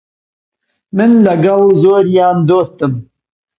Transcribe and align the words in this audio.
من 0.95 1.11
لەگەڵ 1.25 1.61
زۆریان 1.81 2.37
دۆستم. 2.47 2.93